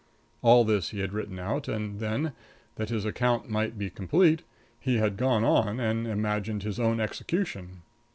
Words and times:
All 0.41 0.63
this 0.65 0.89
he 0.89 0.99
had 0.99 1.13
written 1.13 1.37
out, 1.37 1.67
and 1.67 1.99
then, 1.99 2.31
that 2.73 2.89
his 2.89 3.05
account 3.05 3.51
might 3.51 3.77
be 3.77 3.91
complete, 3.91 4.41
he 4.79 4.97
had 4.97 5.15
gone 5.15 5.43
on 5.43 5.79
and 5.79 6.07
imagined 6.07 6.63
his 6.63 6.79
own 6.79 6.99
execution. 6.99 7.83